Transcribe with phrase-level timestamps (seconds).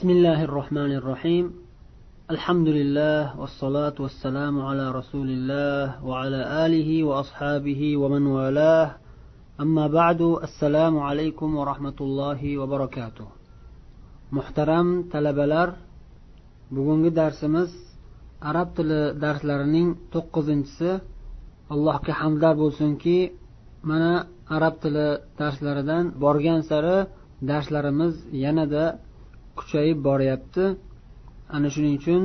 [0.00, 1.44] بسم الله الرحمن الرحيم
[2.34, 8.88] الحمد لله والصلاة والسلام على رسول الله وعلى آله وأصحابه ومن والاه
[9.64, 13.26] أما بعد السلام عليكم ورحمة الله وبركاته
[14.32, 15.68] محترم talabalar
[16.74, 17.70] bugungi darsimiz
[18.50, 20.90] arab tili darslarining to'qqizinchisi
[21.74, 23.18] allohga hamdlar bo'lsinki
[23.90, 24.12] mana
[24.56, 25.08] arab tili
[25.40, 26.98] darslaridan borgan sari
[27.50, 28.84] darslarimiz yanada
[29.61, 30.65] kuchayib boryapti.
[31.55, 32.23] Ana shuning uchun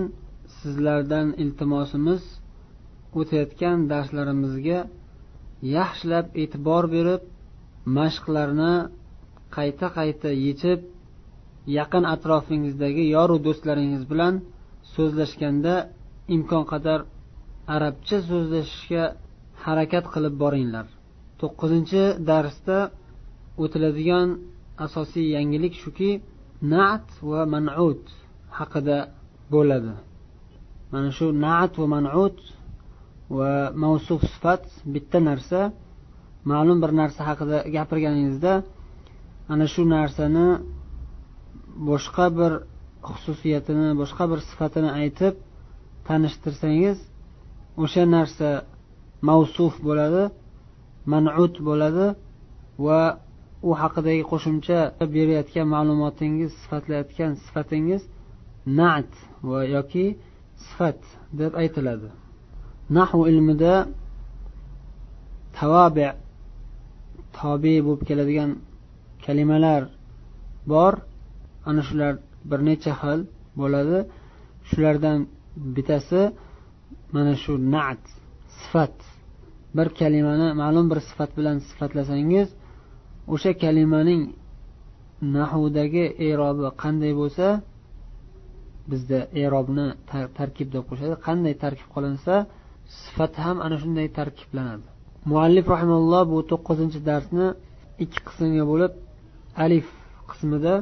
[0.59, 2.23] sizlardan iltimosimiz
[3.19, 4.79] o'tayotgan darslarimizga
[5.77, 7.23] yaxshilab e'tibor berib
[7.99, 8.75] mashqlarni
[9.57, 10.81] qayta qayta yechib
[11.79, 14.35] yaqin atrofingizdagi yoru do'stlaringiz bilan
[14.95, 15.75] so'zlashganda
[16.37, 17.01] imkon qadar
[17.75, 19.05] arabcha so'zlashishga
[19.65, 20.87] harakat qilib boringlar.
[21.41, 22.79] To'qqizinchi darsda
[23.63, 24.29] o'tiladigan
[24.87, 26.11] asosiy yangilik shuki
[26.63, 28.03] nat va manut
[28.59, 28.99] haqida
[29.53, 29.95] bo'ladi.
[30.93, 32.39] Mana shu nat va manut
[33.39, 33.51] va
[33.83, 34.63] mavsuf sifat
[34.95, 35.61] bitta narsa.
[36.51, 38.53] Ma'lum bir narsa haqida gapirganingizda
[39.53, 40.49] ana shu narsani
[41.91, 42.53] boshqa bir
[43.09, 45.35] xususiyatini boshqa bir sifatini aytib
[46.09, 46.99] tanishtirsangiz
[47.83, 48.49] o'sha narsa
[49.29, 50.25] mavsuf bo'ladi
[51.13, 52.07] manut bo'ladi
[52.87, 53.01] va
[53.69, 54.79] u haqidagi qo'shimcha
[55.15, 58.03] berayotgan ma'lumotingiz sifatlayotgan sifatingiz
[58.81, 59.11] nat
[59.49, 60.07] va yoki
[60.65, 61.01] sifat
[61.41, 62.09] deb aytiladi.
[62.97, 63.75] Nahu ilmida
[65.59, 66.09] tavabi
[67.39, 68.51] tobe bo'lib keladigan
[69.25, 69.83] kalimalar
[70.73, 70.95] bor.
[71.69, 72.13] Ana shular
[72.51, 73.21] bir necha xil
[73.61, 73.99] bo'ladi.
[74.69, 75.19] Shulardan
[75.75, 76.23] bittasi
[77.15, 78.03] mana shu nat
[78.59, 78.97] sifat.
[79.77, 82.49] Bir kalimani ma'lum bir sifat bilan sifatlasangiz
[83.33, 84.23] o'sha kalimaning
[85.37, 87.47] nahudagi erobi qanday bo'lsa
[88.91, 89.87] bizda erobni
[90.39, 91.15] tarkib deb qo'shadi.
[91.27, 92.35] Qanday tarkib qilinsa
[93.03, 94.87] sifat ham ana shunday tarkiblanadi.
[95.31, 97.47] Muallif rahimalloh bu to'qqizinchi darsni
[98.05, 98.93] ikki qismga bo'lib
[99.65, 99.87] alif
[100.31, 100.75] qismida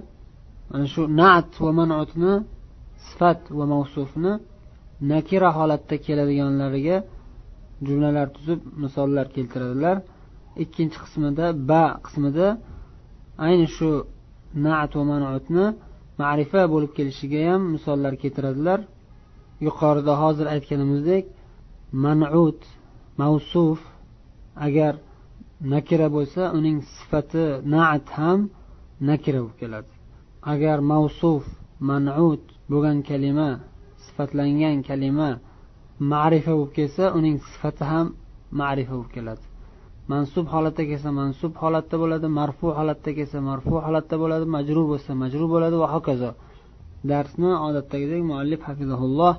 [0.70, 2.32] mana shu nat va manutni
[3.06, 4.32] sifat va mavsufni
[5.12, 6.96] nakira holatda keladiganlariga
[7.86, 9.96] jumlalar tuzib misollar keltiradilar.
[10.62, 12.46] Ikkinchi qismida ba qismida
[13.46, 13.90] ayni shu
[14.66, 15.66] naat va manutni
[16.22, 18.80] ma'rifa bo'lib kelishiga ham misollar keltiradilar.
[19.66, 21.24] Yuqorida hozir aytganimizdek
[22.04, 22.60] manut
[23.20, 23.78] mavsuf
[24.66, 24.94] agar
[25.72, 27.44] nakira bo'lsa uning sifati
[27.74, 28.40] naat ham
[29.08, 29.90] nakira bo'lib keladi.
[30.52, 31.42] Agar mavsuf
[31.90, 33.50] manut bo'lgan kalima
[34.04, 35.30] sifatlangan kalima
[36.12, 38.06] ma'rifa bo'lib kelsa uning sifati ham
[38.60, 39.44] ma'rifa bo'lib keladi.
[40.12, 45.46] mansub holatda kelsa mansub holatda bo'ladi marfu holatda kelsa marfu holatda bo'ladi majrur bo'lsa majrur
[45.54, 46.30] bo'ladi va hokazo.
[47.10, 49.34] Darsni odatdagidek muallif hafizaulloh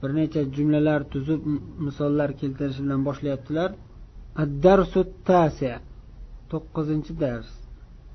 [0.00, 1.40] bir necha jumlalar tuzib
[1.86, 3.70] misollar keltirish bilan boshlayaptilar.
[4.42, 5.72] Addarsu tasi
[6.50, 7.50] to'qqizinchi dars.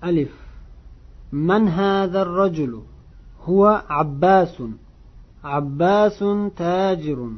[0.10, 0.34] Alif.
[1.48, 2.82] Man hadar rajulu
[3.46, 4.72] huwa abbasun.
[5.58, 7.34] Abbasun tajirun.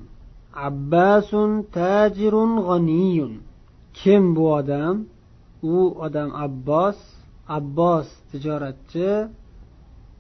[0.68, 3.34] Abbasun tajirun g'aniyun
[4.00, 4.96] kim bu odam?
[5.76, 5.76] U
[6.06, 6.98] odam abbos.
[7.58, 9.10] Abbos tijoratchi.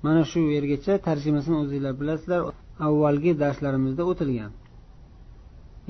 [0.03, 2.39] Mana shu yergacha tarjimasini o'zinglar bilasizlar.
[2.87, 4.51] Avvalgi darslarimizda o'tilgan.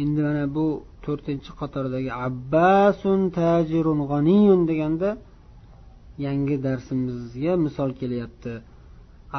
[0.02, 0.66] Endi mana bu
[1.06, 5.10] to'rtinchi qatordagi abbasun tajirun g'aniyun deganda
[6.26, 8.54] yangi darsimizga misol kelyapti.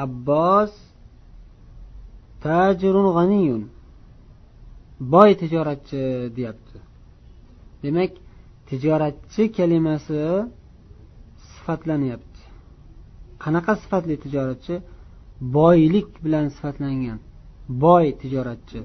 [0.04, 0.72] Abbos
[2.44, 3.62] tajirun g'aniyun
[5.12, 6.02] boy tijoratchi
[6.36, 6.78] deyapti.
[7.82, 8.12] Demak
[8.68, 10.20] tijoratchi kalimasi
[11.50, 12.40] sifatlanyapti.
[13.42, 14.74] Qanaqa sifatli tijoratchi?
[15.56, 17.18] Boylik bilan sifatlangan.
[17.82, 18.80] Boy tijoratchi.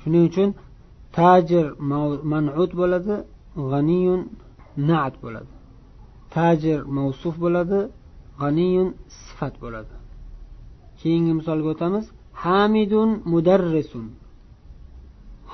[0.00, 0.50] Shuning uchun
[1.16, 1.66] tajir
[2.32, 3.14] manut bo'ladi
[3.70, 4.20] g'aniyun
[4.88, 5.52] naat bo'ladi.
[6.34, 7.80] Tajir mavsuf bo'ladi
[8.42, 8.88] g'aniyun
[9.24, 9.94] sifat bo'ladi.
[11.00, 12.04] Keyingi misolga o'tamiz.
[12.44, 14.06] Hamidun mudarrisun.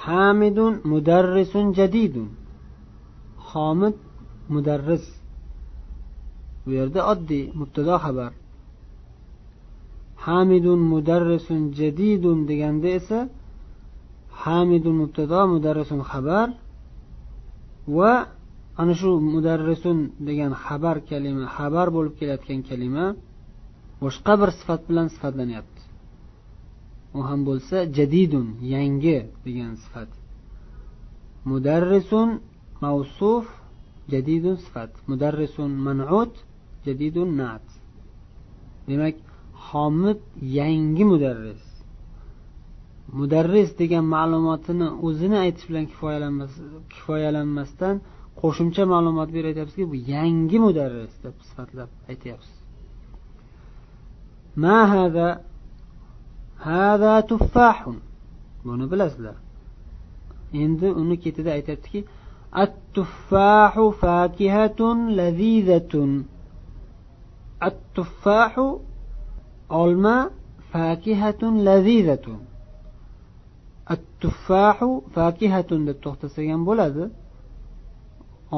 [0.04, 2.28] Hamidun mudarrisun jadidun.
[3.50, 3.96] Homid
[4.54, 5.04] mudarris.
[6.64, 8.32] Bu yerda oddiy mubtado xabar.
[10.26, 13.18] Hamidun mudarrisun jadidun deganda esa
[14.44, 16.48] hamidun mubtado mudarrisun xabar
[17.96, 18.12] va
[18.80, 19.98] ana shu mudarrisun
[20.28, 23.06] degan xabar kalima xabar bo'lib kelayotgan kalima
[24.02, 25.82] boshqa bir sifat bilan sifatlanyapti.
[27.16, 30.10] U ham bo'lsa jadidun yangi degan sifat.
[31.50, 32.28] Mudarrisun
[32.84, 33.46] mavsuf
[34.12, 34.90] jadidun sifat.
[35.10, 36.32] Mudarrisun manut
[36.86, 37.66] jadidun nat
[38.88, 39.16] demak
[39.68, 40.20] homid
[40.58, 41.64] yangi mudarris.
[43.18, 45.86] Mudarris degan ma'lumotini o'zini aytish bilan
[46.94, 47.96] kifoyalanmasdan
[48.40, 52.56] qo'shimcha ma'lumot berib aytyapsizki bu yangi mudarris deb sifatlab aytyapsiz.
[54.62, 55.28] Ma hada?
[56.68, 57.98] Hada tuffahun.
[58.64, 59.36] Buni bilasizlar.
[60.62, 62.00] Endi uni ketida aytyaptiki
[62.57, 64.81] التفاح فاكهة
[65.17, 65.93] لذيذة
[67.63, 68.53] التفاح
[69.69, 70.31] olma
[70.71, 72.39] fakihatun lazizatun
[73.93, 77.03] attuffahu fakihatun deb to'xtasak ham bo'ladi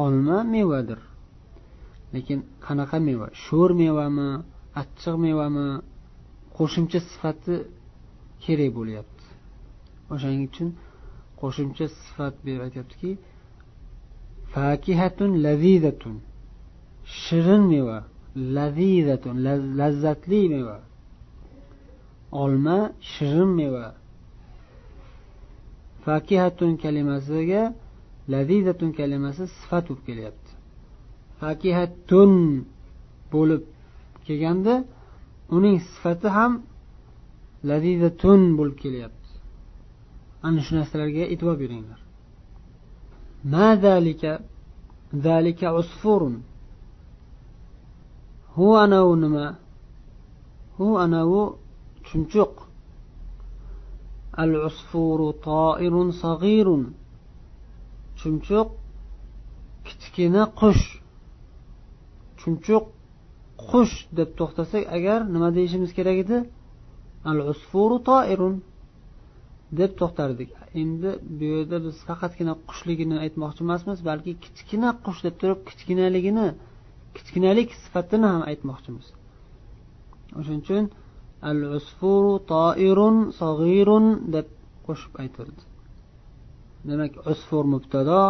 [0.04, 1.00] olma mevadir
[2.14, 4.30] lekin qanaqa meva sho'r mevami
[4.82, 5.68] achchiq mevami
[6.58, 7.56] qo'shimcha sifati
[8.44, 9.26] kerak bo'lyapti
[10.14, 10.70] o'shaning uchun
[11.42, 13.10] qo'shimcha sifat berib aytyaptiki
[14.55, 16.17] fakihatun lazizatun
[17.05, 17.99] shirin meva.
[18.57, 19.37] Lazizatun
[19.81, 20.79] lazzatli meva.
[22.43, 22.79] Olma
[23.13, 23.87] shirin meva.
[26.05, 27.63] Fakihatun kalimasiga
[28.35, 30.51] lazizatun kalimasi sifat bo'lib kelyapti.
[31.41, 32.33] Fakihatun
[33.33, 33.63] bo'lib
[34.27, 34.75] kelganda
[35.57, 36.53] uning sifati ham
[37.71, 39.29] lazizatun bo'lib kelyapti.
[40.47, 42.00] Ana shu narsalarga e'tibor beringlar.
[43.45, 44.33] Ma zalika
[45.13, 46.43] zalika usfurun.
[48.55, 49.57] Hu anavi نما
[50.77, 51.43] hu anavi
[52.07, 52.55] chumchuq.
[54.33, 56.83] Al usfuru صغير sag'irun
[58.21, 58.69] chumchuq
[59.85, 60.87] kichkina qush.
[62.41, 62.85] Chumchuq
[63.71, 66.39] qush deb to'xtasak agar nima deyishimiz kerak edi?
[67.31, 68.55] Al usfuru toirun
[69.79, 70.60] deb to'xtardik.
[70.75, 76.47] Endi bu yerda biz faqatgina qushligini aytmoqchi emasmiz balki kichkina qush deb turib kichkinaligini
[77.17, 79.07] kichkinalik sifatini ham aytmoqchimiz.
[80.39, 80.85] O'shaning uchun
[81.51, 84.47] al usfuru toirun sog'irun deb
[84.87, 85.63] qo'shib aytildi.
[86.89, 88.23] Demak usfur mubtado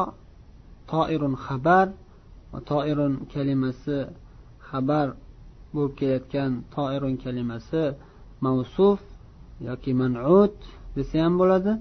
[0.92, 1.86] toirun xabar
[2.52, 3.98] va toirun kalimasi
[4.68, 5.06] xabar
[5.74, 7.82] bo'lib kelayotgan toirun kalimasi
[8.44, 9.00] mavsuf
[9.68, 10.56] yoki manut
[10.96, 11.72] desa ham bo'ladi.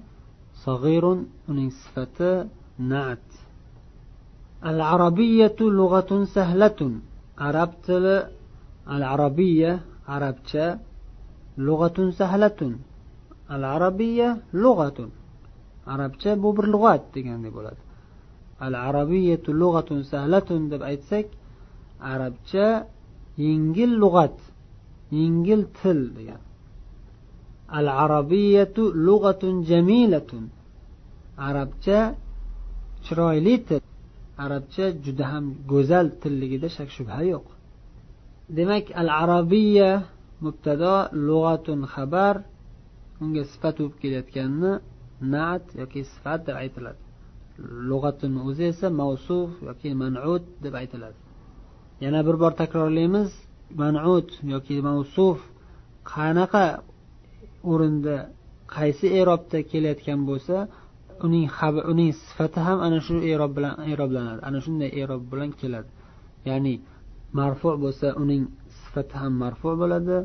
[0.64, 1.18] Sag'irun
[1.50, 2.32] uning sifati
[2.92, 3.24] nat
[4.70, 6.92] al arabiyatu lug'atun sahlatun
[7.48, 8.16] arab tili
[8.94, 9.72] al arabiya
[10.14, 10.66] arabcha
[11.66, 12.72] lug'atun sahlatun
[13.54, 14.28] al arabiya
[14.62, 15.10] lug'atun
[15.92, 17.80] arabcha bu bir lug'at degandek bo'ladi
[18.66, 21.26] al arabiyatu lug'atun sahlatun deb aytsak
[22.12, 22.66] arabcha
[23.44, 24.36] yengil lug'at
[25.18, 26.49] yengil til degani
[27.78, 30.44] al arabiyatu lug'atun jamilatun.
[31.48, 32.00] Arabcha
[33.04, 33.80] chiroyli til.
[34.44, 37.46] Arabcha juda ham go'zal tilligida shak shubha yo'q.
[38.56, 39.90] Demak al arabiya
[40.44, 40.96] mubtado
[41.28, 42.34] lug'atun xabar
[43.22, 44.72] unga sifat bo'lib kelayotganini
[45.34, 47.00] naat yoki sifat deb aytiladi.
[47.90, 51.18] Lug'atun o'zi esa mavsuf yoki manut deb aytiladi.
[52.04, 53.30] Yana bir bor takrorlaymiz
[53.82, 55.38] manut yoki mavsuf
[56.12, 56.64] qanaqa
[57.72, 58.16] o'rinda
[58.76, 60.56] qaysi erobda kelayotgan bo'lsa
[61.26, 61.46] uning
[61.92, 64.40] uning sifati ham ana shu erob bilan eroblanadi.
[64.48, 65.90] Ana shunday erob bilan keladi.
[66.48, 66.74] Ya'ni
[67.38, 68.42] marfu bo'lsa uning
[68.80, 70.16] sifati ham marfu bo'ladi.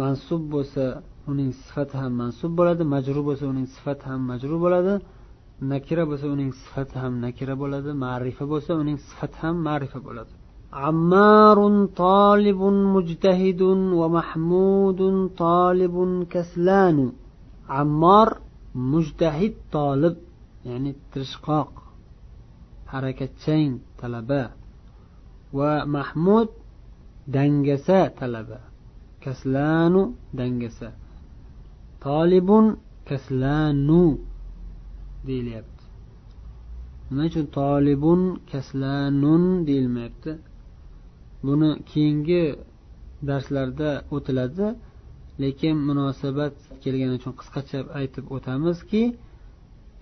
[0.00, 0.84] Mansub bo'lsa
[1.30, 2.82] uning sifati ham mansub bo'ladi.
[2.94, 4.94] Majrur bo'lsa uning sifati ham majrur bo'ladi.
[5.72, 7.90] Nakira bo'lsa uning sifati ham nakira bo'ladi.
[8.04, 10.32] Ma'rifa bo'lsa uning sifati ham ma'rifa bo'ladi.
[10.76, 12.60] عمار طالب
[12.96, 13.60] مجتهد
[14.00, 15.00] ومحمود
[15.38, 16.98] طالب كسلان.
[17.68, 18.28] عمار
[18.74, 20.16] مجتهد طالب
[20.64, 21.70] يعني ترشقاق
[22.86, 24.50] حركتين طلبة.
[25.52, 26.48] ومحمود
[27.28, 28.60] دنجسة طلبة
[29.20, 29.94] كسلان
[30.34, 30.92] دنجسة.
[32.00, 34.16] طالب كسلان.
[35.26, 35.84] deyilyapti
[37.10, 38.04] nima طالب
[38.52, 40.32] كسلان kaslanun deyilmayapti
[41.46, 42.44] buni keyingi
[43.28, 44.66] darslarda o'tiladi.
[45.42, 49.02] Lekin munosabat kelgani uchun qisqacha aytib o'tamizki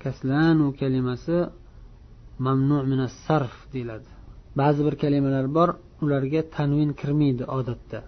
[0.03, 1.37] kaslanu kalimasi
[2.47, 4.11] mamnu minas sarf deyiladi.
[4.61, 5.69] Ba'zi bir kalimalar bor
[6.05, 8.01] ularga tanvin kirmaydi odatda.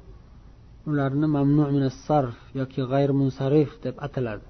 [0.89, 4.47] Ularni mamnu minas sarf yoki g'ayr munsarif deb ataladi.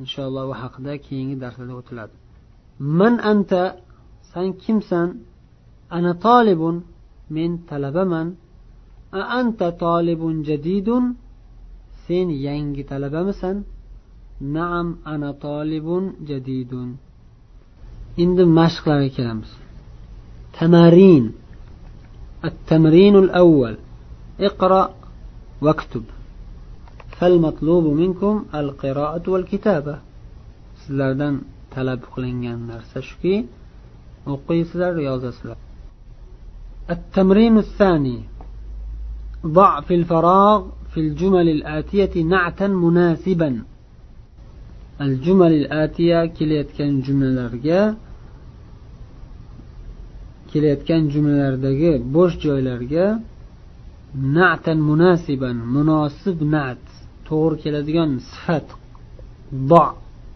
[0.00, 2.14] Inshaalloh bu haqida keyingi darslarda o'tiladi.
[2.98, 3.62] Man anta
[4.30, 5.08] san kimsan?
[5.96, 6.76] Ana tolibun.
[7.35, 8.27] men talabaman
[9.19, 11.03] a anta tolibun jadidun
[12.05, 13.57] sen yangi talabamisan
[14.55, 16.89] naam ana tolibun jadidun
[18.23, 19.51] endi mashqlarga kelamiz
[20.57, 21.25] tamarin
[22.49, 23.75] التمرين الأول
[24.39, 24.93] اقرأ
[25.61, 26.03] واكتب
[27.17, 29.95] فالمطلوب منكم القراءة والكتابة
[30.83, 31.35] sizlardan
[31.73, 33.35] talab qilingan narsa shuki
[34.33, 35.57] o'qiysizlar yozasizlar
[36.89, 38.19] التمرين الثاني
[39.45, 40.59] ضع في الفراغ
[40.91, 43.63] في الجمل الآتية نعتا مناسبا
[45.01, 47.81] الجمل الآتية kelayotgan jumlalarga
[50.51, 53.05] kelayotgan jumlalardagi bo'sh joylarga
[54.37, 56.83] na'tan munasiban munosib nat
[57.27, 58.67] to'g'ri keladigan sifat
[59.69, 59.83] do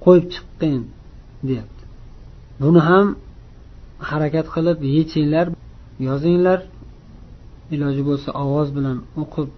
[0.05, 0.81] qo'yib chiqqin
[1.47, 1.83] deyapti
[2.61, 3.07] buni ham
[4.09, 5.47] harakat qilib yechinglar
[6.07, 6.59] yozinglar
[7.73, 9.49] iloji bo'lsa ovoz bilan o'qib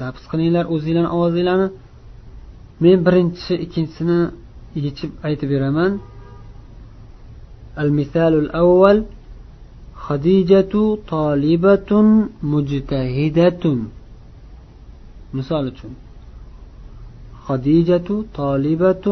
[0.00, 1.68] zapis qilinglar o'zinglarni ovozinglarni
[2.84, 4.20] men birinchi ikkinchisini
[4.84, 5.92] yechib aytib beraman
[7.82, 8.98] al misalul avval
[10.08, 10.74] خديجة
[11.14, 11.90] طالبة
[12.54, 13.64] مجتهدة
[15.36, 15.92] misol uchun
[17.46, 18.08] خديجة
[18.40, 19.06] طالبة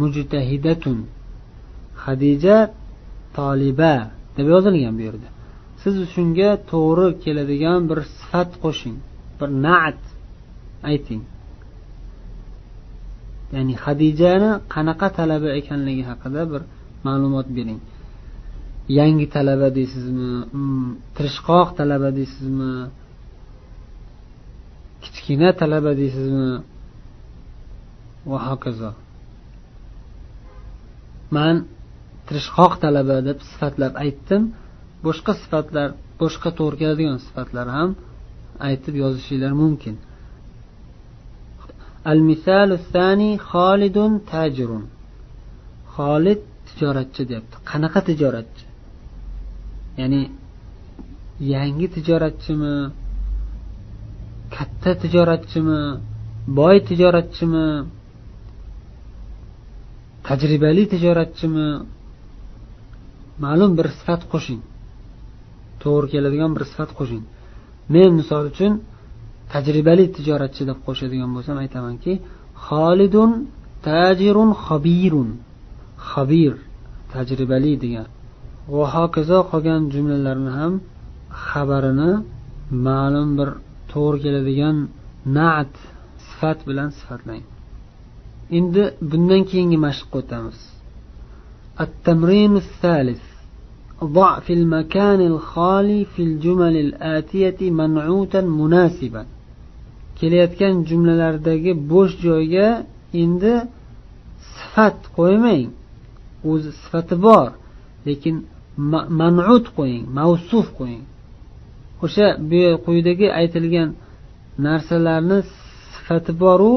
[0.00, 0.84] مجتهدة
[2.04, 2.56] hadija
[3.36, 5.28] toliba deb yozilgan bu yerda
[5.85, 8.97] Siz shunga to'g'ri keladigan bir sifat qo'shing
[9.39, 10.01] bir naat
[10.91, 11.21] ayting.
[13.53, 16.61] Ya'ni hadijani qanaqa talaba ekanligi haqida bir
[17.05, 17.81] ma'lumot bering.
[18.99, 20.31] Yangi talaba deysizmi?
[20.57, 22.73] Mm, tirishqoq talaba deysizmi?
[25.03, 26.51] Kichkina talaba deysizmi?
[28.29, 28.91] Va hokazo.
[31.35, 31.55] Man
[32.27, 34.43] tirishqoq talaba deb sifatlab aytdim.
[35.05, 35.87] boshqa sifatlar
[36.21, 37.89] boshqa to'g'ri keladigan sifatlar ham
[38.67, 39.95] aytib yozishinglar mumkin.
[42.11, 44.83] Al misalu sani xolidun tajirun.
[45.95, 47.55] Xolid tijoratchi deyapti.
[47.69, 48.65] Qanaqa tijoratchi?
[49.99, 50.21] Ya'ni
[51.53, 52.75] yangi tijoratchimi?
[54.55, 55.81] Katta tijoratchimi?
[56.57, 57.67] Boy tijoratchimi?
[60.27, 61.67] Tajribali tijoratchimi?
[63.43, 64.61] Ma'lum bir sifat qo'shing.
[65.83, 67.23] to'g'ri keladigan bir sifat qo'shing.
[67.93, 68.73] Men misol uchun
[69.53, 72.13] tajribali tijoratchi deb qo'shadigan bo'lsam aytamanki
[72.67, 73.31] xolidun
[73.87, 75.29] tajirun xobirun.
[76.09, 76.53] Xobir
[77.13, 78.07] tajribali degan.
[78.75, 80.73] Va hokazo qolgan jumlalarni ham
[81.47, 82.11] xabarini
[82.87, 83.49] ma'lum bir
[83.91, 84.77] to'g'ri keladigan
[85.37, 85.73] naat
[86.27, 87.43] sifat bilan sifatlang.
[88.57, 90.59] Endi bundan keyingi mashqqa o'tamiz.
[91.83, 93.23] At tamrin salis
[94.04, 99.24] ضع في المكان الخالي في الجمل الآتية منعوتا مناسبا
[100.20, 102.68] kelayotgan jumlalardagi bo'sh joyga
[103.22, 103.54] endi
[104.54, 105.68] sifat qo'ymang
[106.50, 107.48] o'zi sifati bor
[108.06, 108.36] lekin
[109.20, 111.04] manut qo'ying mavsuf qo'ying
[112.04, 113.88] o'sha bu quyidagi aytilgan
[114.66, 115.38] narsalarni
[115.92, 116.72] sifati boru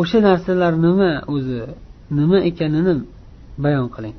[0.00, 1.60] o'sha narsalar nima o'zi
[2.18, 2.94] nima ekanini
[3.64, 4.16] bayon qiling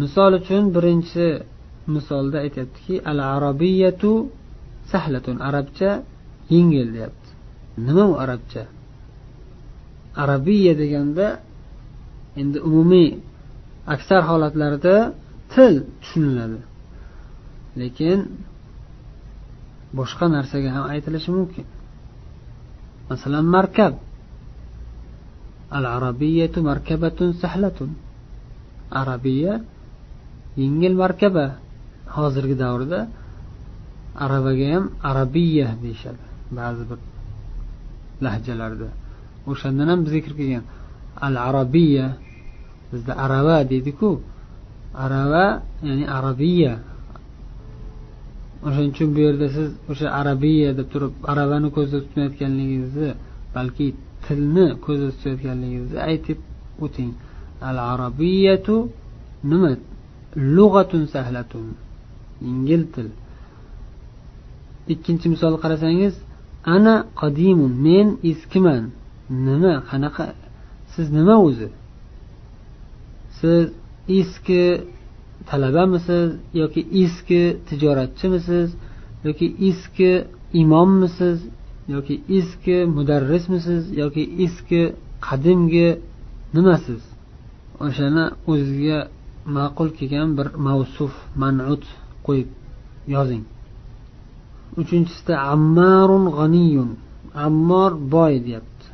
[0.00, 1.26] misol uchun birinchi
[1.94, 4.12] misolda aytyaptiki al arabiyatu
[4.92, 5.90] sahlatun arabcha
[6.54, 7.30] yengil deyapti.
[7.86, 8.62] Nima u arabcha?
[10.22, 11.26] Arabiya deganda
[12.40, 13.10] endi umumiy
[13.94, 14.96] aksar holatlarda
[15.52, 16.60] til tushuniladi.
[17.80, 18.18] Lekin
[19.98, 21.66] boshqa narsaga ham aytilishi mumkin.
[23.10, 23.94] Masalan markab.
[25.76, 27.90] Al arabiyatu markabatun sahlatun.
[29.00, 29.54] Arabiya
[30.60, 31.46] yengil markaba
[32.16, 33.00] hozirgi davrda
[34.24, 36.24] aravaga ham arabiya deyishadi.
[36.58, 36.98] Ba'zi bir
[38.24, 38.88] lahjalarda.
[39.50, 40.64] O'shandan ham zikr kelgan.
[41.26, 42.06] Al arabiya
[42.90, 44.10] bizda arava deydiku.
[45.04, 45.46] Arava
[45.88, 46.72] ya'ni arabiya
[48.66, 53.10] o'shaning uchun bu yerda siz o'sha arabiya deb turib aravani ko'zda tutmayotganligingizni
[53.56, 53.86] balki
[54.24, 56.38] tilni ko'zda tutayotganligingizni aytib
[56.84, 57.10] o'ting.
[57.68, 58.76] Al arabiyatu
[59.50, 59.70] nima
[60.36, 61.66] lug'atun sahlatun.
[62.46, 63.08] Yengil til
[64.92, 66.14] ikkinchi misol qarasangiz
[66.74, 68.84] ana qadimun men eskiman.
[69.46, 70.26] Nima qanaqa
[70.92, 71.68] siz nima o'zi?
[73.38, 73.64] Siz
[74.18, 74.62] eski
[75.48, 76.28] talabamisiz
[76.60, 78.68] yoki eski tijoratchimisiz
[79.26, 80.12] yoki eski
[80.62, 81.38] imommisiz
[81.94, 84.82] yoki eski mudarrismisiz yoki eski
[85.26, 85.88] qadimgi
[86.54, 87.02] nimasiz?
[87.86, 88.98] O'shani o'zizga
[89.56, 91.84] ma'qul kelgan bir mavsuf manut
[92.26, 92.48] qo'yib
[93.14, 93.44] yozing.
[94.80, 96.90] Uchinchisida ammarun g'aniyun
[97.46, 98.86] ammor boy deyapti.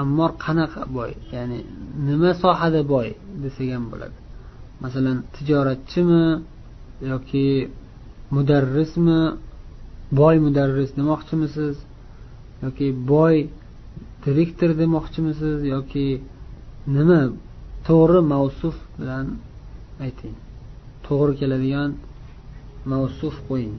[0.00, 1.10] Ammor qanaqa boy?
[1.34, 1.58] Ya'ni
[2.06, 3.08] nima sohada boy
[3.42, 4.16] desak ham bo'ladi.
[4.84, 6.24] Masalan tijoratchimi
[7.10, 7.46] yoki
[8.34, 9.20] mudarrismi?
[10.20, 11.76] Boy mudarris demoqchimisiz?
[12.64, 13.36] Yoki boy
[14.24, 15.58] direktor demoqchimisiz?
[15.74, 16.06] Yoki
[16.96, 17.20] nima
[17.86, 19.26] to'g'ri mavsuf bilan
[20.04, 20.36] ayting.
[21.06, 21.90] To'g'ri keladigan
[22.90, 23.76] mavsuf qo'ying.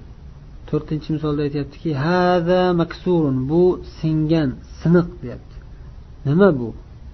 [0.69, 3.37] To'rtinchi misolda aytyaptiki hada maksurun.
[3.51, 3.63] Bu
[3.99, 5.57] singan siniq deyapti.
[6.27, 6.69] Nima bu?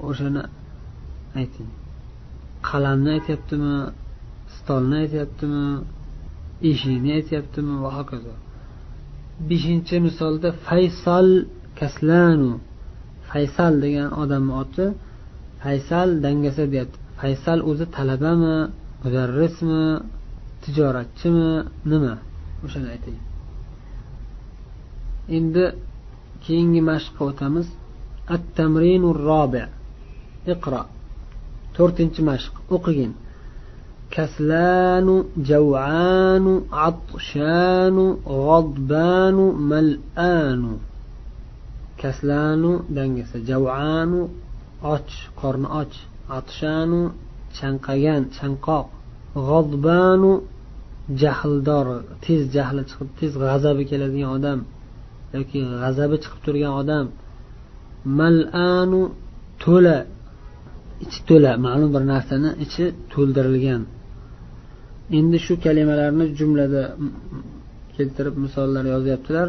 [0.07, 0.43] O'shani
[1.39, 1.69] ayting.
[2.69, 3.75] Qalamni aytyaptimi?
[4.55, 5.65] Stolni aytyaptimi?
[6.69, 7.73] Eshikni aytyaptimi?
[7.83, 8.33] Va hokazo.
[9.49, 11.29] Beshinchi misolda faysal
[11.79, 12.51] kaslanu.
[13.29, 14.85] Faysal degan odamni oti
[15.61, 16.97] faysal dangasa deyapti.
[17.19, 18.57] Faysal o'zi talabami?
[19.02, 19.80] mudarrismi
[20.62, 21.48] tijoratchimi
[21.90, 22.14] nima
[22.64, 23.18] o'shani ayting
[25.36, 25.64] endi
[26.44, 27.68] keyingi mashqqa o'tamiz
[28.34, 29.62] at tamrinu robi
[30.52, 30.82] iqro
[31.76, 33.12] to'rtinchi mashq o'qigin
[34.10, 37.96] كسلان جوعان عطشان
[38.26, 39.36] غضبان
[39.70, 40.78] ملآن
[41.98, 44.28] كسلان dangasa javanu
[44.82, 45.08] och
[45.40, 45.92] qorni och
[46.38, 47.10] atshanu
[47.57, 48.87] chanqagan chanqoq.
[49.47, 50.31] G'odbanu
[51.21, 51.87] jahldor
[52.25, 54.59] tez jahli chiqib tez g'azabi keladigan odam
[55.35, 57.05] yoki g'azabi chiqib turgan odam.
[58.19, 59.01] Malanu
[59.63, 59.97] to'la
[61.03, 63.81] ichi to'la ma'lum bir narsani ichi to'ldirilgan.
[65.17, 66.83] Endi shu kalimalarni jumlada
[67.95, 69.47] keltirib misollar yozyaptilar.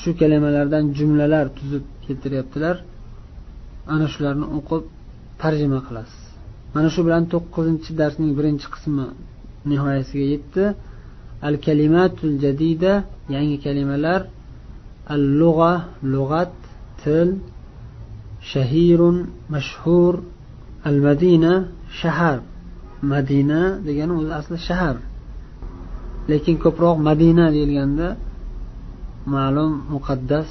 [0.00, 2.76] Shu kalimalardan jumlalar tuzib keltiryaptilar.
[3.94, 4.82] Ana shularni o'qib
[5.42, 6.19] tarjima qilasiz.
[6.74, 9.06] Mana shu bilan to'qqizinchi darsning birinchi qismi
[9.70, 10.64] nihoyasiga yetdi.
[11.48, 12.92] Al kalimatul jadida
[13.34, 14.20] yangi kalimalar.
[15.14, 15.74] Al lug'a
[16.14, 16.54] lug'at
[17.02, 17.28] til.
[18.52, 19.16] Shahirun
[19.54, 20.14] mashhur.
[20.88, 21.52] Al madina
[22.00, 22.38] shahar.
[23.12, 24.96] Madina degani o'zi asli shahar.
[26.30, 28.08] Lekin ko'proq madina deyilganda
[29.34, 30.50] ma'lum muqaddas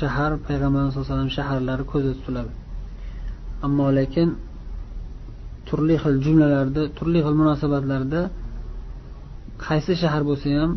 [0.00, 2.52] shahar payg'ambarimiz alayhi vasallam shaharlari ko'zda tutiladi.
[3.66, 4.28] Ammo lekin
[5.68, 8.20] turli xil jumlalarda turli xil munosabatlarda
[9.64, 10.72] qaysi shahar bo'lsa ham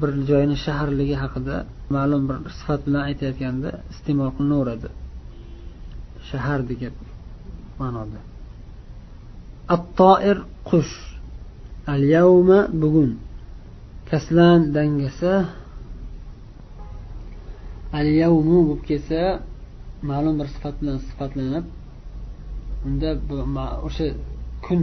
[0.00, 1.56] bir joyni shaharligi haqida
[1.94, 4.88] ma'lum bir sifat bilan aytayotganda iste'mol qilinaveradi.
[6.30, 6.94] Shahar degan
[7.80, 8.20] ma'noda.
[9.76, 10.94] Attoir qush.
[11.94, 13.10] Al yavma bugun.
[14.10, 15.32] Kaslan dangasa
[18.00, 19.20] al yavmu bo'lib kelsa
[20.10, 21.64] ma'lum bir sifat bilan sifatlanib
[22.86, 23.10] unda
[23.88, 24.06] o'sha
[24.66, 24.82] kun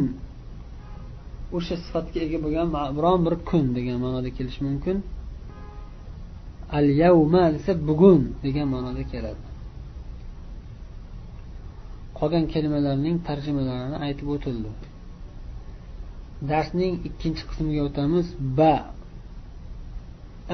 [1.57, 4.97] o'sha sifatga ega bo'lgan biron bir kun degan ma'noda kelishi mumkin.
[6.77, 9.43] Al yavma desa bugun degan ma'noda keladi.
[12.19, 14.71] Qolgan kalimalarning tarjimalarini aytib o'tildi.
[16.49, 18.27] Darsning ikkinchi qismiga o'tamiz.
[18.57, 18.75] Ba.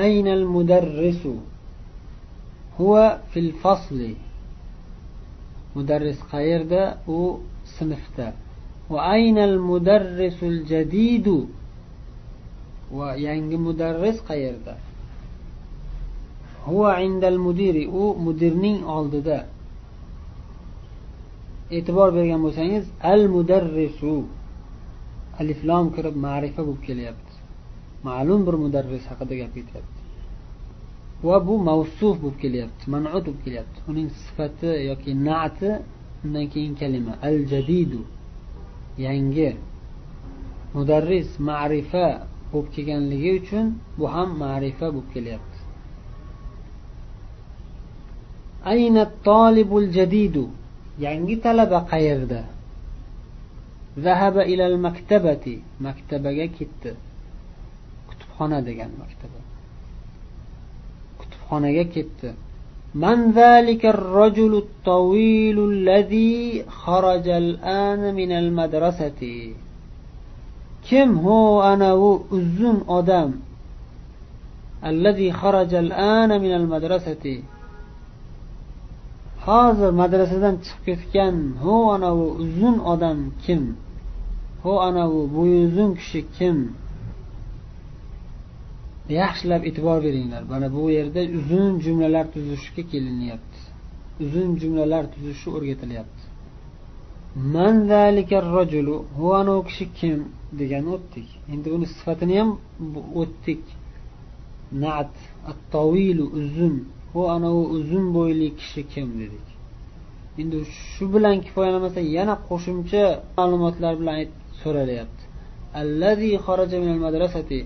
[0.05, 1.33] Aynal mudarrisu.
[2.77, 4.11] Huwa fil fasli.
[5.75, 6.81] Mudarris qayerda?
[7.07, 7.19] U
[7.77, 8.27] sinfda.
[8.91, 11.39] Va aynal mudarrisul jadidu?
[12.97, 14.73] Va yangi mudarris qayerda?
[16.67, 17.83] Huwa indal mudiri.
[18.01, 19.39] U mudirning oldida.
[21.77, 24.15] E'tibor bergan bo'lsangiz al mudarrisu.
[25.41, 27.33] Aliflom kirib ma'rifa bo'lib kelyapti.
[28.07, 30.00] Ma'lum bir mudarris haqida gap ketyapti.
[31.27, 33.77] Va bu mavsuf bo'lib kelyapti manut bo'lib kelyapti.
[33.91, 35.69] Uning sifati yoki nati
[36.23, 37.13] undan keyin kalima.
[37.27, 38.01] Al jadidu
[39.05, 39.49] yangi
[40.75, 42.07] mudarris ma'rifa
[42.51, 43.65] bo'lib kelganligi uchun
[43.97, 45.57] bu ham ma'rifa bo'lib kelyapti.
[48.73, 50.45] Ayna tolibul jadidu
[51.05, 52.41] yangi talaba qayerda?
[54.05, 55.55] Zahaba ilal maktabati
[55.85, 56.91] maktabaga ketdi.
[58.09, 59.39] Kutubxona degan maktaba
[61.50, 62.30] kutubxonaga ketdi
[62.96, 69.52] من ذلك الرجل الطويل الذي خرج الآن من المدرسة
[70.90, 71.92] كم هو أنا
[72.32, 73.30] أزن أدم
[74.84, 77.24] الذي خرج الآن من المدرسة
[79.46, 83.62] hozir madrasadan chiqib ketgan hu anavi uzun odam kim
[84.62, 86.56] hu anavi bo'yuzun kishi kim
[89.19, 90.41] Yaxshilab e'tibor beringlar.
[90.51, 93.59] Mana bu yerda uzun jumlalar tuzishga kelinyapti.
[94.23, 96.23] Uzun jumlalar tuzishni o'rgatilyapti.
[97.53, 97.75] Man
[98.57, 100.19] rajulu hu anavi kishi kim
[100.59, 101.27] degan o'tdik.
[101.53, 102.49] Endi uni sifatini ham
[103.21, 103.63] o'tdik.
[104.83, 105.13] Nat
[105.51, 105.73] at
[106.41, 106.75] uzun.
[107.19, 109.47] U anavi uzun bo'yli kishi kim dedik.
[110.41, 110.57] Endi
[110.91, 113.03] shu bilan kifoyalamasa yana qo'shimcha
[113.37, 114.17] ma'lumotlar bilan
[114.61, 115.23] so'ralyapti.
[115.81, 117.59] Allazi xaraja minal madrasati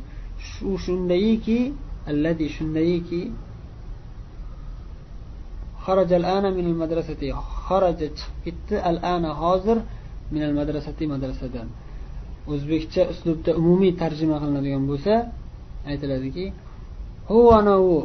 [0.72, 1.60] u shundayiki
[2.12, 3.22] allazi shundayiki
[5.86, 7.28] xaraja alana min al madrasati
[7.68, 9.78] xaraja chiqib ketdi alana hozir
[10.34, 11.68] min al madrasati madrasadan.
[12.52, 15.14] O'zbekcha uslubda umumiy tarjima qilinadigan bo'lsa
[15.92, 16.46] aytiladiki
[17.30, 17.98] hu anavi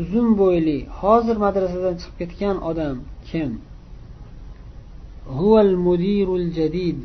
[0.00, 2.96] uzun bo'yli hozir madrasadan chiqib ketgan odam
[3.28, 3.50] kim?
[5.38, 7.00] Huval mudirul jadid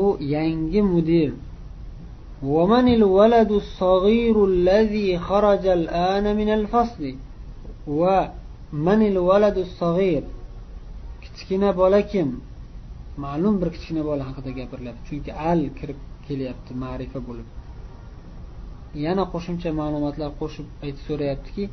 [0.00, 0.02] u
[0.34, 1.30] yangi mudir.
[2.43, 7.15] ومن الولد الصغير الذي خرج الآن من الفصل
[7.87, 10.23] ومن الولد الصغير
[11.23, 12.29] kichkina bola kim
[13.25, 17.47] ma'lum bir kichkina bola haqida gapirilyapti chunki al kirib kelyapti ma'rifa bo'lib
[19.05, 21.63] yana qo'shimcha ma'lumotlar qo'shib aytib so'rayaptiki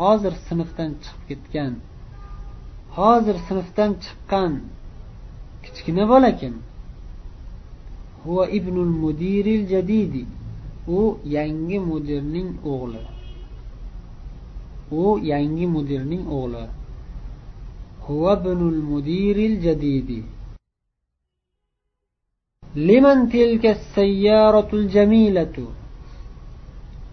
[0.00, 1.72] hozir sinfdan chiqib ketgan
[2.98, 4.52] hozir sinfdan chiqqan
[5.64, 6.54] kichkina bola kim
[8.23, 10.25] Huva ibnul mudiril jadidi.
[10.87, 13.01] U yangi mudirning o'g'li.
[14.91, 16.63] U yangi mudirning o'g'li.
[18.05, 20.23] Huva ibnul mudiril jadidi.
[22.75, 25.65] Liman tilka sayyaratul jamilatu?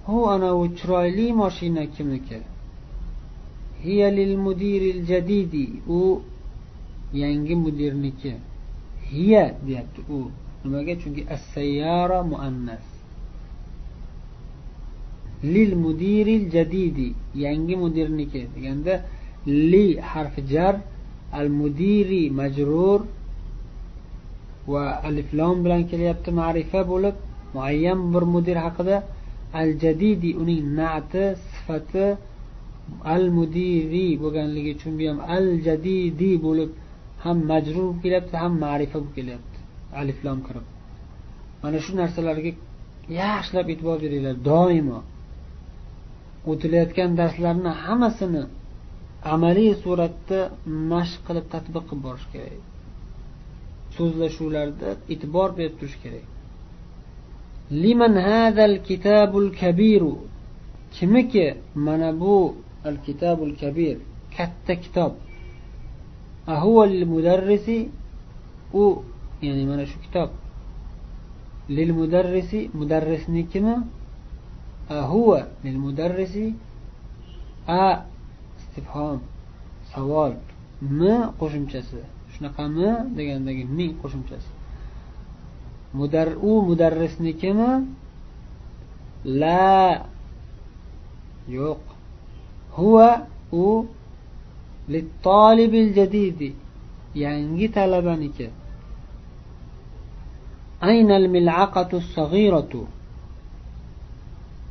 [0.06, 2.40] Hu anavi chiroyli mashina kimniki?
[3.84, 5.66] Hiya lil mudiril jadidi.
[5.88, 6.20] U
[7.12, 8.32] yangi mudirniki.
[9.10, 10.30] Hiya deyapti u.
[10.66, 10.94] nimaga?
[11.02, 12.84] Chunki as sayyara muannas.
[15.54, 17.08] Lil mudiril jadidi.
[17.44, 18.40] Yangi mudirniki.
[18.54, 18.94] Deganda
[19.46, 20.74] li harfi jar
[21.32, 23.00] al mudiri majrur
[24.72, 27.16] va aliflom bilan kelyapti ma'rifa bo'lib
[27.54, 28.96] muayyan bir mudir haqida.
[29.60, 32.06] Al jadidi uning nati sifati
[33.14, 36.70] al mudiri bo'lganligi uchun bu ham al jadidi bo'lib
[37.24, 39.55] ham majrur bo'lib kelyapti ham ma'rifa bo'lib kelyapti.
[40.00, 40.66] Aliflom kirib.
[41.62, 42.50] Mana shu narsalarga
[43.20, 44.98] yaxshilab e'tibor beringlar doimo.
[46.50, 48.44] O'tilayotgan darslarni hammasini
[49.34, 50.38] amaliy suratda
[50.92, 52.62] mashq qilib tadbiq qilib borish kerak.
[53.96, 56.26] So'zlashuvlarda e'tibor berib turish kerak.
[57.82, 60.14] Liman hadal kitabul kabiru?
[60.94, 61.46] Kimiki
[61.86, 62.36] mana bu
[62.88, 63.96] al kitabul kabir
[64.36, 65.12] katta kitob?
[67.12, 67.78] Mudarrisi?
[68.82, 68.84] U
[69.42, 70.30] ya'ni mana shu kitob.
[71.68, 73.74] Lil mudarrisi mudarrisnikimi?
[74.88, 76.54] Huva lil mudarrisi?
[77.66, 78.06] A
[78.58, 79.20] istifhom
[79.92, 80.32] savol
[80.80, 81.00] m
[81.40, 82.00] qo'shimchasi.
[82.32, 84.50] Shunaqami degandagi ming qo'shimchasi.
[85.98, 87.70] Mudar u mudarrisnikimi?
[89.24, 90.06] La
[91.48, 91.82] yo'q.
[92.76, 93.10] Huva
[93.52, 93.86] u
[95.96, 96.54] jadidi
[97.14, 98.46] yangi talabaniki.
[100.80, 102.80] Aynal milaqatu sag'iratu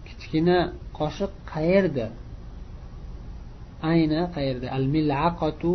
[0.06, 0.58] kichkina
[0.98, 2.08] qoshiq qayerda?
[3.92, 4.68] Ayna qayerda?
[4.78, 5.72] Al milaqatu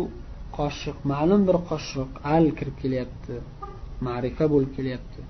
[0.57, 2.09] qoshiq ma'lum bir qoshiq.
[2.35, 3.35] Al kirib kelyapti.
[4.07, 5.21] Ma'rifa bo'lib kelyapti.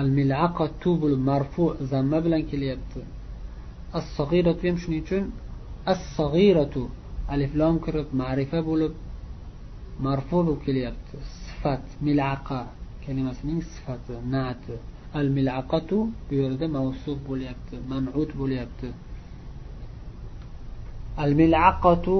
[0.00, 3.00] Al milaqatu bo'lib marfu zamma bilan kelyapti.
[3.98, 5.24] As sag'iratu ham shuning uchun
[5.92, 6.82] as sag'iratu
[7.34, 8.92] aliflom kirib ma'rifa bo'lib
[10.06, 11.16] marfu bo'lib kelyapti.
[11.44, 12.60] Sifat milaqa.
[13.08, 14.74] Kalimasining sifati nati.
[15.20, 18.88] Al milaqatu bu yerda mavsuf bo'lyapti manut bo'lyapti.
[21.24, 22.16] Al milaqatu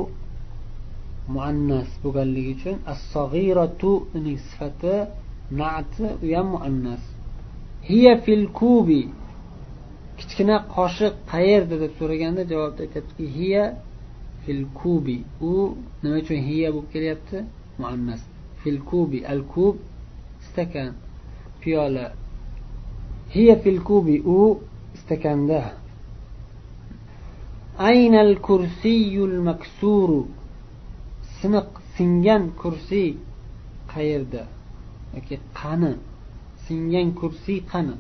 [1.35, 4.94] muannas bo'lganligi uchun as sag'iratu uning sifati
[5.61, 7.03] nati u ham muannas.
[7.88, 9.03] Hiya fil kubi.
[10.18, 13.64] Kichkina qoshiq qayerda deb so'raganda javobda aytyaptiki hiya
[14.42, 15.18] fil kubi.
[15.51, 15.53] U
[16.03, 17.38] nima uchun hiya bo'lib kelyapti?
[17.81, 18.22] Muannas.
[18.61, 19.18] Fil kubi.
[19.33, 19.74] Al kub
[20.59, 20.94] stakan
[21.62, 22.12] piyola.
[23.35, 24.59] Hiya fil kubi u
[24.94, 25.73] stakanda
[27.79, 30.27] aynal kursiyul maksuru.
[31.38, 33.11] Siniq singan kursiy
[33.92, 34.42] qayerda?
[35.14, 35.92] Yoki qani?
[36.66, 37.94] Singan kursiy qani?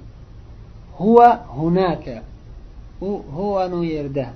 [0.98, 2.16] Huva hunaka.
[3.00, 4.26] U huvanu yerda.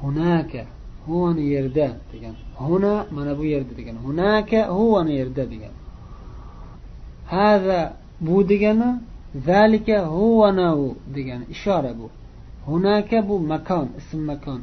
[0.00, 0.62] Hunaka
[1.06, 2.34] huvani yerda degan.
[2.58, 3.96] Huna mana bu yerda degan.
[4.06, 5.74] Hunaka huvani yerda degan.
[7.33, 7.93] haza
[8.25, 8.89] bu degani
[9.47, 12.09] zalika huvanavu degani ishora bu
[12.65, 14.61] hunaka bu makon ism makon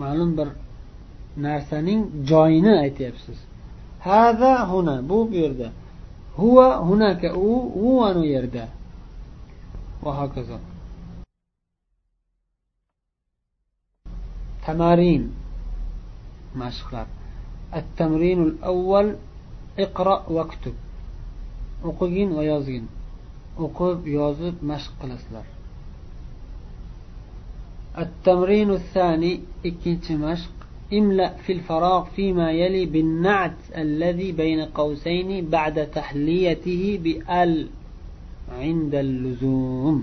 [0.00, 0.48] ma'lum bir
[1.44, 3.38] narsaning joyini aytyapsiz
[4.06, 5.68] hada huna bu bu yerda
[6.36, 7.50] huva hunaka u
[7.84, 8.64] u ana u yerda
[10.02, 10.58] va hokazo
[14.64, 15.24] tamarin
[16.62, 17.06] mashqlar
[17.74, 19.16] التمرين الأول
[19.78, 20.74] اقرأ واكتب
[21.88, 22.84] o'qigin va yozgin
[23.64, 25.46] o'qib yozib mashq qilasizlar
[28.02, 29.32] التمرين الثاني
[29.68, 30.54] ikkinchi mashq
[30.92, 37.52] املأ في الفراغ فيما يلي بالنعت الذي بين قوسين بعد تحليته بأل
[38.60, 39.98] عند اللزوم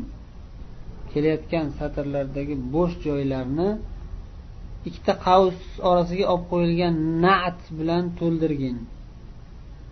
[1.13, 3.69] kelayotgan satrlardagi bo'sh joylarni
[4.87, 8.77] ikkita qavs orasiga olib qo'yilgan nat bilan to'ldirgin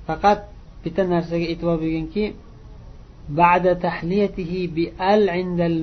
[0.07, 0.39] faqat
[0.82, 2.24] bitta narsaga e'tibor berginki
[3.40, 5.22] ba'da tahliyatihi bi al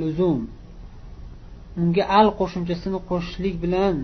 [0.01, 0.39] luzum.
[1.79, 3.95] Unga al qo'shimchasini qo'shishlik bilan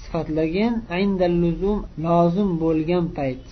[0.00, 0.72] sifatlagin
[1.04, 3.44] indal luzum lozim bo'lgan payt.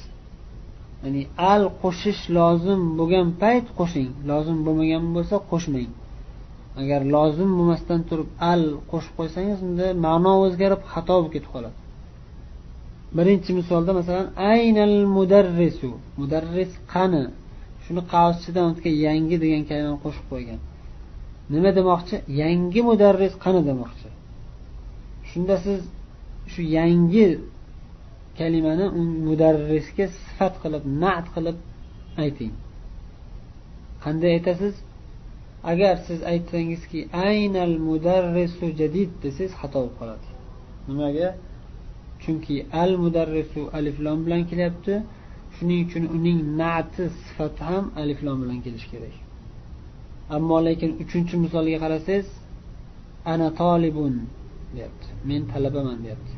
[1.03, 4.11] Ya'ni al qo'shish lozim bo'lgan payt qo'shing.
[4.31, 5.91] Lozim bo'lmagan bo'lsa qo'shmang.
[6.81, 11.77] Agar lozim bo'lmasdan turib al qo'shib qo'ysangiz unda ma'no o'zgarib xato bo'lib ketib qoladi.
[13.17, 15.91] Birinchi misolda masalan aynal mudarrisu.
[16.21, 17.25] Mudarris qani?
[17.85, 20.61] Shuni qavschidan o'tgan yangi degan kalimani qo'shib qo'ygan.
[21.55, 22.17] Nima demoqchi?
[22.43, 24.09] Yangi mudarris qani demoqchi.
[25.31, 25.81] Shunda siz
[26.53, 27.27] shu yangi
[28.39, 28.87] kalimani
[29.27, 31.57] mudarrisga sifat qilib nat qilib
[32.25, 32.53] ayting.
[34.05, 34.75] Qanday aytasiz?
[35.73, 40.27] Agar siz aytsangizki aynal mudarrisu jadid desangiz xato bo'lib qoladi.
[40.89, 41.29] Nimaga?
[42.25, 44.95] Chunki al mudarrisu aliflom bilan kelyapti.
[45.55, 49.15] Shuning uchun uning nati sifati ham aliflom bilan kelishi kerak.
[50.37, 52.27] Ammo lekin uchinchi misolga qarasangiz
[53.33, 54.15] ana tolibun
[54.75, 55.09] deyapti.
[55.29, 56.35] Men talabaman deyapti.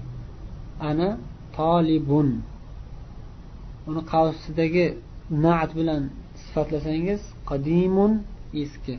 [0.90, 1.08] Ana
[1.58, 2.28] tolibun
[3.88, 4.86] uni qavsidagi
[5.44, 6.02] nat bilan
[6.42, 7.20] sifatlasangiz
[7.50, 8.12] qadimun
[8.62, 8.94] eski.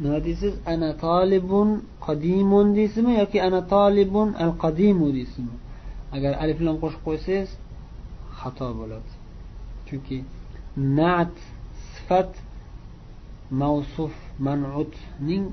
[0.00, 0.54] Nima deysiz?
[0.72, 1.68] Ana tolibun
[2.06, 5.54] qadimun deysizmi yoki ana tolibun al qadimu deysizmi?
[6.16, 7.50] Agar alif bilan qo'shib qo'ysangiz
[8.40, 9.10] xato bo'ladi.
[9.86, 10.18] Chunki
[10.98, 11.34] nat
[11.92, 12.30] sifat
[13.62, 14.14] mavsuf
[14.46, 15.44] manutning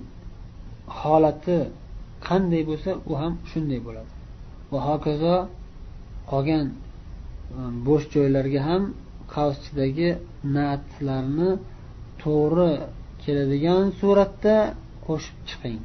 [0.99, 1.59] holati
[2.27, 4.11] qanday bo'lsa u ham shunday bo'ladi.
[4.71, 5.35] Va hokazo
[6.31, 6.65] qolgan
[7.57, 8.83] um, bo'sh joylarga ham
[9.35, 10.09] qavschidagi
[10.57, 11.51] natlarni
[12.23, 12.71] to'g'ri
[13.23, 14.55] keladigan suratda
[15.07, 15.79] qo'shib chiqing.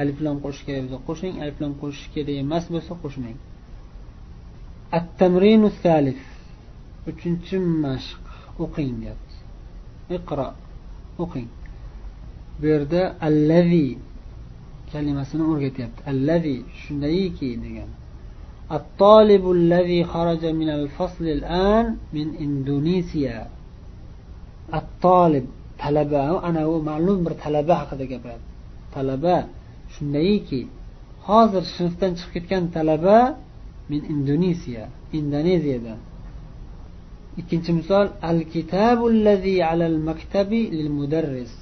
[0.00, 3.36] Aliflam qo'shish kerak bo'lsa qo'shing aliflam qo'shish kerak emas bo'lsa qo'shmang.
[4.93, 6.19] التمرين الثالث
[7.09, 8.23] uchinchi mashq
[8.63, 9.35] o'qing deyapti
[10.17, 10.49] iqro
[11.23, 11.49] o'qing
[12.59, 13.87] bu yerda allazi
[14.91, 17.91] kalimasini o'rgatyapti allazi shundayki degan
[18.77, 23.47] الطالب الذي خرج من الفصل الآن من إندونيسيا
[24.79, 25.45] الطالب
[25.77, 28.45] talaba ana u ma'lum bir talaba haqida gapiradi
[28.95, 29.37] talaba
[29.95, 30.61] shundayki
[31.27, 33.17] hozir sinfdan chiqib ketgan talaba
[33.90, 34.84] min indonesiya
[35.18, 36.00] indoneziyadan
[37.40, 39.04] ikkinchi misol al kitabu
[39.70, 41.54] alal maktabi lil mudarris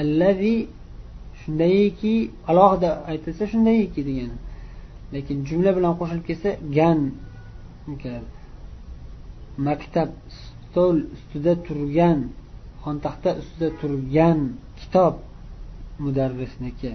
[0.00, 0.56] allazi
[1.40, 2.14] shundayki
[2.50, 4.36] alohida aytilsa shundayki degani.
[5.14, 7.00] Lekin jumla bilan qo'shilib kelsa gan.
[9.66, 12.18] Maktab stol ustida turgan
[12.84, 14.38] xontaxta ustida turgan
[14.78, 15.14] kitob
[16.04, 16.92] mudarrisniki.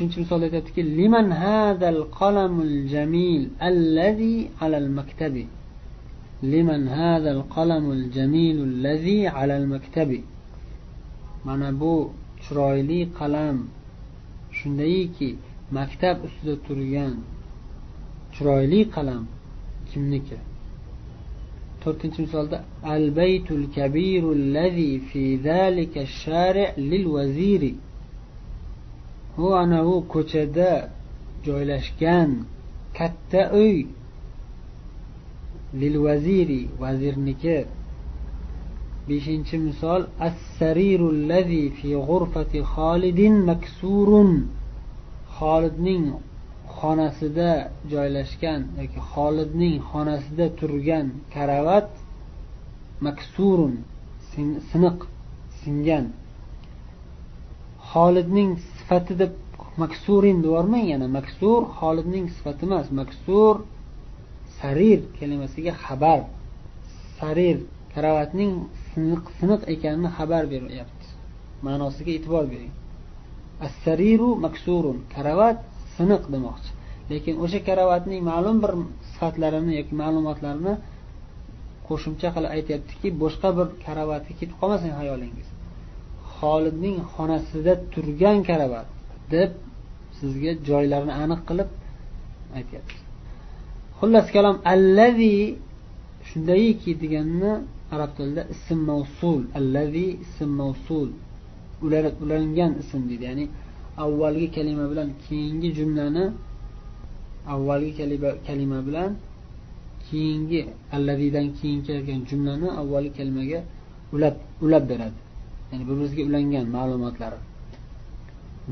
[0.00, 5.44] Uchinchi misol aytyaptiki liman hadal qalamul jamil allazi alal maktabi
[6.42, 10.24] liman hadal qalamul jamil allazi alal maktabi
[11.44, 13.56] mana bu chiroyli qalam
[14.58, 15.28] shundayki
[15.76, 17.16] maktab ustida turgan
[18.34, 19.22] chiroyli qalam
[19.90, 20.38] kimniki
[21.82, 22.58] to'rtinchi misolda
[22.94, 27.72] al baytul kabiru allazi fi zalika shari lil vaziri
[29.38, 30.72] u anavi ko'chada
[31.46, 32.30] joylashgan
[32.96, 33.76] katta uy.
[35.80, 37.58] Lil vaziri vazirniki.
[39.08, 44.30] Beshinchi misol as sariru allazi fi g'urfati xolidin maksurun.
[45.36, 46.04] Xolidning
[46.78, 47.52] xonasida
[47.92, 51.88] joylashgan yoki xolidning xonasida turgan karavat
[53.06, 53.74] maksurun
[54.70, 54.98] siniq
[55.60, 56.06] singan.
[57.90, 58.52] Xolidning
[58.90, 59.32] sifati deb
[59.82, 63.54] maksurin deyormang yana maksur xolidning sifati emas maksur
[64.58, 66.20] sarir kalimasiga xabar
[67.18, 67.56] sarir
[67.94, 68.52] karavatning
[68.90, 71.06] siniq siniq ekanini xabar beryapti.
[71.66, 72.72] Ma'nosiga e'tibor bering.
[73.64, 75.58] As sariru maksurun karavat
[75.96, 76.70] siniq demoqchi.
[77.10, 78.72] Lekin o'sha karavatning ma'lum bir
[79.10, 80.74] sifatlarini yoki ma'lumotlarini
[81.88, 85.48] qo'shimcha qilib aytyaptiki boshqa bir karavatga ketib qolmasin hayolingiz.
[86.40, 88.88] Xolidning xonasida turgan karavat
[89.32, 89.50] deb
[90.18, 91.70] sizga joylarini aniq qilib
[92.58, 92.98] aytyapti.
[93.98, 95.34] Xullas kalom allazi
[96.28, 97.52] shundayki deganni
[97.94, 101.08] arab tilida ism mavsul allazi ism mavsul.
[102.24, 103.24] Ulangan ism deydi.
[103.30, 103.44] Ya'ni
[104.04, 106.24] avvalgi kalima bilan keyingi jumlani
[107.54, 107.92] avvalgi
[108.48, 109.10] kalima bilan
[110.06, 110.60] keyingi
[110.96, 113.60] allazidan keyin kelgan jumlani avvalgi kalimaga
[114.14, 115.18] ulab ulab beradi.
[115.70, 117.38] Ya'ni bir birimizga ulangan ma'lumotlari.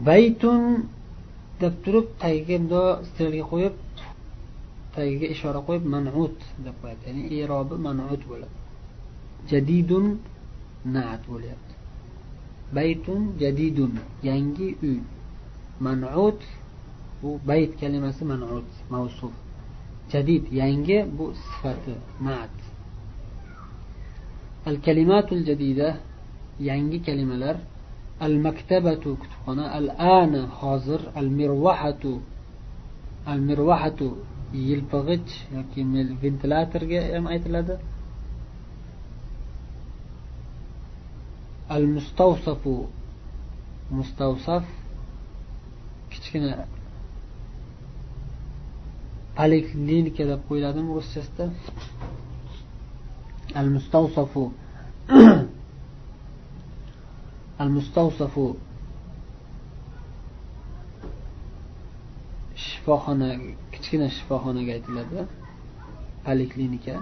[0.09, 0.63] Baytun
[1.61, 3.77] deb turib tagiga bundoq strelka qo'yib
[4.97, 7.03] tagiga ishora qo'yib manut deb qo'yadi.
[7.09, 8.57] Ya'ni irobi manut bo'ladi.
[9.51, 10.07] Jadidun
[10.95, 11.75] naat bo'lyapti.
[12.77, 13.93] Baytun jadidun
[14.29, 14.99] yangi uy.
[15.87, 16.41] Manut
[17.21, 19.35] bu bayt kalimasi manut mavsuf.
[20.13, 21.95] Jadid yangi bu sifati
[22.27, 22.57] naat.
[24.69, 25.89] Al kalimatul jadida
[26.61, 27.57] yangi kalimalar.
[28.21, 29.65] Al maktabatu kutubxona.
[29.79, 31.01] Al ana hozir.
[31.15, 32.21] Al mirvahatu
[33.27, 34.09] al mirvahatu
[34.53, 35.81] yilpig'ich yoki
[36.23, 37.75] ventilyatorga ham aytiladi.
[41.75, 42.75] Al mustavsafu
[43.91, 44.65] mustavsaf
[46.11, 46.53] kichkina
[49.37, 51.47] poliklinika deb qo'yiladimi ruschasida
[53.61, 54.43] al mustavsafu
[57.67, 58.57] mustavsafu
[62.57, 63.29] shifoxona
[63.73, 65.21] kichkina shifoxonaga aytiladi
[66.25, 66.95] poliklinika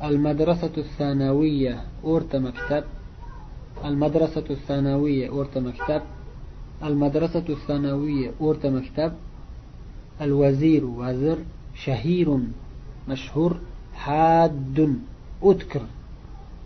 [0.00, 2.84] al madrasatu sanaviya o'rta maktab
[3.82, 6.02] al madrasatu sanaviya o'rta maktab
[6.80, 9.12] al madrasatu sanaviya o'rta maktab
[10.20, 11.38] al vazir vazir
[11.84, 12.52] shahirun
[13.06, 13.52] mashhur
[14.04, 14.92] haddun
[15.42, 15.82] o'tkir